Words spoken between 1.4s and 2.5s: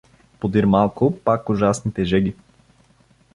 ужасните жеги.